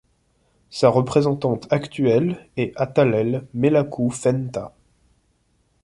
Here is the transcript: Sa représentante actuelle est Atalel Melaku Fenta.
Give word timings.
Sa 0.71 0.89
représentante 0.89 1.71
actuelle 1.71 2.49
est 2.57 2.73
Atalel 2.75 3.45
Melaku 3.53 4.09
Fenta. 4.09 4.73